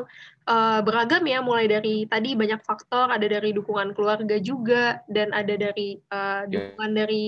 uh, 0.48 0.80
beragam 0.84 1.24
ya, 1.24 1.40
mulai 1.40 1.64
dari 1.64 2.04
tadi 2.08 2.36
banyak 2.36 2.60
faktor, 2.64 3.08
ada 3.08 3.24
dari 3.24 3.56
dukungan 3.56 3.96
keluarga 3.96 4.36
juga 4.36 5.00
dan 5.08 5.32
ada 5.32 5.56
dari 5.56 5.96
uh, 6.12 6.44
dukungan 6.48 6.92
yeah. 6.92 6.98
dari 7.04 7.24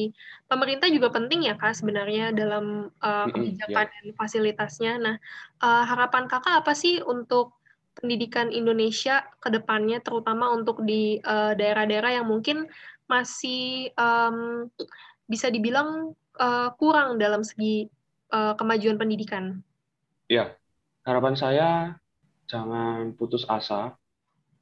pemerintah 0.46 0.88
juga 0.92 1.08
penting 1.08 1.48
ya 1.48 1.56
Kak 1.56 1.72
sebenarnya 1.72 2.36
dalam 2.36 2.92
uh, 3.00 3.26
kebijakan 3.32 3.86
yeah. 3.88 3.92
dan 3.96 4.06
fasilitasnya. 4.16 4.92
Nah, 5.00 5.16
uh, 5.64 5.84
harapan 5.88 6.28
Kakak 6.28 6.64
apa 6.64 6.76
sih 6.76 7.00
untuk 7.00 7.56
pendidikan 7.96 8.52
Indonesia 8.52 9.24
ke 9.40 9.48
depannya, 9.48 10.04
terutama 10.04 10.52
untuk 10.52 10.84
di 10.84 11.18
eh, 11.18 11.52
daerah-daerah 11.56 12.20
yang 12.22 12.28
mungkin 12.28 12.68
masih 13.06 13.90
um, 13.94 14.66
bisa 15.30 15.46
dibilang 15.50 16.14
uh, 16.38 16.74
kurang 16.78 17.18
dalam 17.22 17.46
segi 17.46 17.86
uh, 18.34 18.54
kemajuan 18.58 18.98
pendidikan. 18.98 19.62
Ya, 20.26 20.58
harapan 21.06 21.38
saya 21.38 21.70
jangan 22.50 23.14
putus 23.14 23.46
asa 23.46 23.94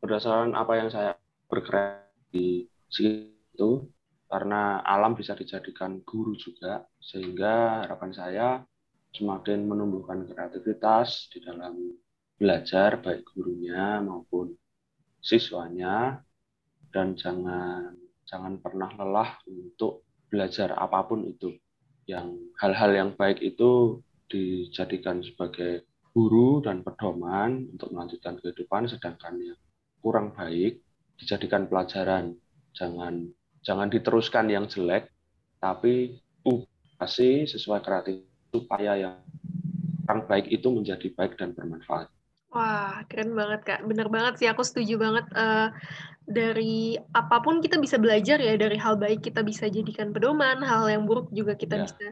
berdasarkan 0.05 0.53
apa 0.53 0.73
yang 0.77 0.89
saya 0.93 1.17
bergerak 1.49 2.13
di 2.29 2.69
situ 2.93 3.89
karena 4.29 4.85
alam 4.85 5.17
bisa 5.17 5.33
dijadikan 5.37 6.01
guru 6.05 6.37
juga 6.37 6.85
sehingga 7.01 7.85
harapan 7.89 8.13
saya 8.13 8.49
semakin 9.15 9.69
menumbuhkan 9.69 10.27
kreativitas 10.27 11.31
di 11.31 11.39
dalam 11.45 11.95
belajar 12.35 12.99
baik 12.99 13.23
gurunya 13.31 14.03
maupun 14.03 14.53
siswanya 15.23 16.21
dan 16.91 17.15
jangan 17.15 17.95
jangan 18.27 18.59
pernah 18.59 18.91
lelah 18.99 19.39
untuk 19.47 20.05
belajar 20.29 20.75
apa 20.75 21.07
pun 21.07 21.25
itu. 21.25 21.55
Yang 22.05 22.37
hal-hal 22.61 22.91
yang 22.93 23.11
baik 23.17 23.41
itu 23.41 24.03
dijadikan 24.29 25.25
sebagai 25.25 25.89
guru 26.13 26.61
dan 26.61 26.85
pedoman 26.85 27.71
untuk 27.73 27.91
melanjutkan 27.95 28.37
kehidupan 28.39 28.91
sedangkan 28.91 29.35
yang 29.41 29.61
kurang 30.05 30.35
baik 30.37 30.83
dijadikan 31.17 31.71
pelajaran. 31.71 32.37
Jangan 32.75 33.31
jangan 33.65 33.89
diteruskan 33.89 34.51
yang 34.51 34.67
jelek 34.69 35.09
tapi 35.63 36.21
ubah 36.45 37.09
sesuai 37.09 37.81
kreatif 37.81 38.21
supaya 38.53 39.01
yang 39.01 39.17
kurang 40.05 40.29
baik 40.29 40.53
itu 40.53 40.69
menjadi 40.69 41.09
baik 41.17 41.41
dan 41.41 41.57
bermanfaat 41.57 42.13
Wah, 42.55 43.03
keren 43.11 43.35
banget 43.35 43.61
Kak. 43.67 43.81
Bener 43.83 44.07
banget 44.07 44.39
sih, 44.39 44.47
aku 44.47 44.63
setuju 44.63 44.95
banget. 44.95 45.27
Uh, 45.35 45.75
dari 46.25 46.97
apa 47.13 47.43
pun 47.45 47.61
kita 47.61 47.77
bisa 47.77 48.01
belajar 48.01 48.41
ya, 48.41 48.55
dari 48.57 48.79
hal 48.81 48.97
baik 48.97 49.27
kita 49.27 49.43
bisa 49.45 49.67
jadikan 49.69 50.15
pedoman, 50.15 50.63
hal 50.63 50.89
yang 50.89 51.05
buruk 51.05 51.29
juga 51.35 51.59
kita 51.59 51.77
yeah. 51.77 51.85
bisa 51.85 52.07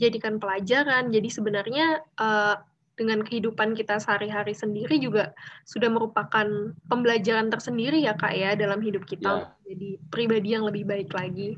jadikan 0.00 0.40
pelajaran. 0.40 1.12
Jadi 1.12 1.28
sebenarnya 1.28 2.00
uh, 2.16 2.56
dengan 2.92 3.24
kehidupan 3.24 3.72
kita 3.72 3.96
sehari-hari 3.96 4.52
sendiri 4.52 5.00
juga 5.00 5.32
sudah 5.64 5.88
merupakan 5.88 6.76
pembelajaran 6.92 7.48
tersendiri 7.48 8.04
ya 8.04 8.12
Kak 8.12 8.36
ya 8.36 8.52
dalam 8.52 8.84
hidup 8.84 9.08
kita 9.08 9.48
yeah. 9.48 9.64
jadi 9.64 9.90
pribadi 10.12 10.48
yang 10.52 10.68
lebih 10.68 10.84
baik 10.84 11.10
lagi. 11.16 11.56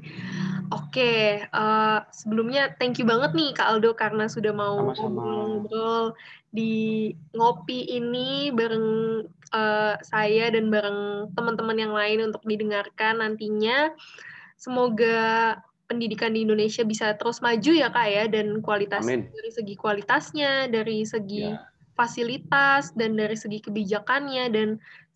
Oke, 0.72 0.94
okay, 0.94 1.22
uh, 1.50 2.06
sebelumnya 2.14 2.72
thank 2.78 3.02
you 3.02 3.06
banget 3.06 3.34
nih 3.34 3.50
Kak 3.52 3.66
Aldo 3.66 3.92
karena 3.98 4.30
sudah 4.30 4.54
mau 4.54 4.78
ngobrol-ngobrol 4.80 6.14
di 6.54 7.10
ngopi 7.34 7.98
ini 7.98 8.54
bareng 8.54 8.88
uh, 9.50 9.94
saya 10.06 10.54
dan 10.54 10.70
bareng 10.70 11.34
teman-teman 11.34 11.76
yang 11.76 11.92
lain 11.92 12.30
untuk 12.30 12.46
didengarkan 12.46 13.20
nantinya. 13.20 13.90
Semoga 14.54 15.58
pendidikan 15.94 16.34
di 16.34 16.42
Indonesia 16.42 16.82
bisa 16.82 17.14
terus 17.14 17.38
maju 17.38 17.72
ya 17.72 17.88
Kak 17.88 18.08
ya 18.10 18.24
dan 18.26 18.58
kualitas 18.60 19.06
Amin. 19.06 19.30
dari 19.30 19.50
segi 19.54 19.74
kualitasnya, 19.78 20.66
dari 20.68 21.06
segi 21.06 21.48
ya. 21.48 21.62
fasilitas 21.94 22.90
dan 22.98 23.14
dari 23.14 23.38
segi 23.38 23.62
kebijakannya 23.62 24.44
dan 24.50 24.68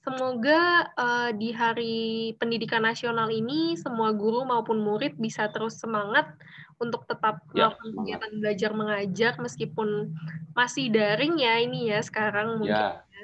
Semoga 0.08 0.88
uh, 0.96 1.30
di 1.36 1.52
Hari 1.52 2.32
Pendidikan 2.40 2.80
Nasional 2.80 3.28
ini 3.28 3.76
semua 3.76 4.08
guru 4.16 4.40
maupun 4.40 4.80
murid 4.80 5.20
bisa 5.20 5.52
terus 5.52 5.76
semangat 5.76 6.32
untuk 6.80 7.04
tetap 7.04 7.44
ya, 7.52 7.68
melakukan 7.68 7.90
kegiatan 7.92 8.32
belajar 8.40 8.70
mengajar 8.72 9.32
meskipun 9.36 10.16
masih 10.56 10.88
daring 10.88 11.36
ya 11.36 11.60
ini 11.60 11.92
ya 11.92 12.00
sekarang 12.00 12.56
mungkin 12.56 12.72
ya. 12.72 13.04
ya. 13.04 13.22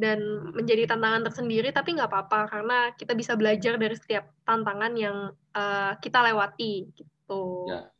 Dan 0.00 0.50
menjadi 0.56 0.88
tantangan 0.88 1.28
tersendiri 1.28 1.68
tapi 1.76 1.92
nggak 1.92 2.08
apa-apa 2.08 2.48
karena 2.48 2.78
kita 2.96 3.12
bisa 3.12 3.36
belajar 3.36 3.76
dari 3.76 3.92
setiap 3.92 4.32
tantangan 4.48 4.96
yang 4.96 5.16
uh, 5.52 5.92
kita 6.00 6.24
lewati 6.24 6.88
gitu. 6.96 7.68
Ya, 7.68 7.92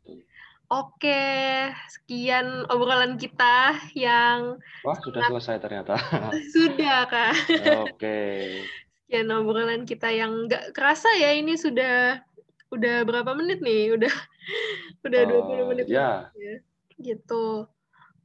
Oke, 0.70 1.66
sekian 1.90 2.62
obrolan 2.70 3.18
kita 3.18 3.74
yang 3.98 4.62
Wah, 4.86 4.94
sudah 5.02 5.26
selesai 5.26 5.58
ternyata. 5.58 5.98
sudah, 6.54 7.10
Kak. 7.10 7.34
Oke. 7.90 8.22
Sekian 9.02 9.34
obrolan 9.34 9.82
kita 9.82 10.14
yang 10.14 10.46
nggak 10.46 10.70
kerasa 10.70 11.10
ya 11.18 11.34
ini 11.34 11.58
sudah 11.58 12.22
udah 12.70 13.02
berapa 13.02 13.34
menit 13.34 13.58
nih? 13.58 13.98
Udah 13.98 14.14
udah 15.10 15.20
uh, 15.26 15.58
20 15.58 15.70
menit. 15.74 15.86
Ya. 15.90 16.30
ya. 16.38 16.62
Gitu. 17.02 17.66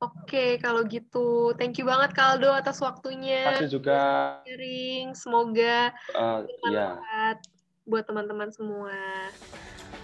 Oke, 0.04 0.60
kalau 0.60 0.84
gitu, 0.84 1.56
thank 1.56 1.80
you 1.80 1.88
banget 1.88 2.12
Kaldo 2.12 2.52
atas 2.52 2.84
waktunya. 2.84 3.48
Terima 3.48 3.60
kasih 3.64 3.72
juga. 3.72 4.02
Sharing, 4.44 5.06
semoga 5.16 5.96
uh, 6.12 6.44
bermanfaat 6.44 7.38
ya. 7.40 7.52
buat 7.88 8.04
teman-teman 8.04 8.52
semua. 8.52 9.00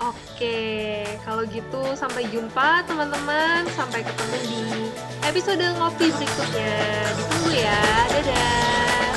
Oke, 0.02 1.06
kalau 1.28 1.44
gitu 1.46 1.94
sampai 1.94 2.26
jumpa 2.32 2.88
teman-teman. 2.88 3.68
Sampai 3.76 4.02
ketemu 4.02 4.38
di 4.48 4.64
episode 5.28 5.62
ngopi 5.78 6.10
berikutnya. 6.10 6.74
Ditunggu 7.20 7.52
ya. 7.54 7.82
Dadah. 8.10 9.11